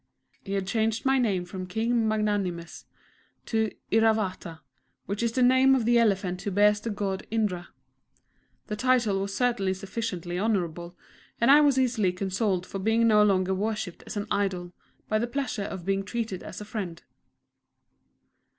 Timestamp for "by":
15.07-15.19